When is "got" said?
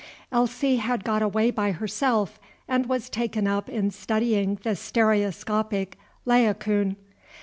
1.03-1.21